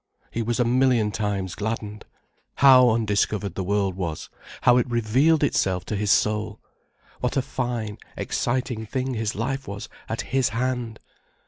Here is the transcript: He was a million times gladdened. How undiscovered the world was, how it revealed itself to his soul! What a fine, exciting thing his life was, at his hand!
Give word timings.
He 0.31 0.41
was 0.41 0.59
a 0.59 0.65
million 0.65 1.11
times 1.11 1.53
gladdened. 1.53 2.05
How 2.55 2.89
undiscovered 2.89 3.53
the 3.53 3.63
world 3.63 3.93
was, 3.95 4.31
how 4.61 4.77
it 4.77 4.89
revealed 4.89 5.43
itself 5.43 5.85
to 5.85 5.95
his 5.95 6.09
soul! 6.09 6.59
What 7.19 7.37
a 7.37 7.41
fine, 7.43 7.99
exciting 8.17 8.87
thing 8.87 9.13
his 9.13 9.35
life 9.35 9.67
was, 9.67 9.89
at 10.09 10.21
his 10.33 10.49
hand! 10.49 10.99